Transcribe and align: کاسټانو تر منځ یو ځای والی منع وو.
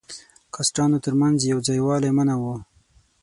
کاسټانو 0.53 0.97
تر 1.05 1.13
منځ 1.21 1.37
یو 1.51 1.59
ځای 1.67 1.79
والی 1.83 2.11
منع 2.17 2.35
وو. 2.41 2.55